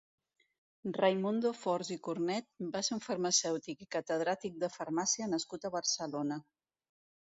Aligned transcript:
Raimundo 0.95 1.51
Fors 1.63 1.91
i 1.97 1.97
Cornet 2.07 2.47
va 2.77 2.81
ser 2.87 2.95
un 2.97 3.03
farmacèutic 3.09 3.85
i 3.87 3.89
catedràtic 3.99 4.57
de 4.65 4.71
farmàcia 4.79 5.29
nascut 5.35 5.69
a 5.69 5.73
Barcelona. 5.77 6.41